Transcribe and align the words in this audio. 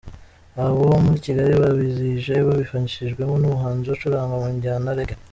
Abo 0.63 0.83
muri 1.03 1.19
Kigali 1.25 1.53
bawizihije 1.63 2.33
babifashijwemo 2.47 3.35
n’umuhanzi 3.37 3.87
ucuranga 3.89 4.35
mu 4.41 4.49
njyana 4.55 4.89
"reggae". 4.97 5.19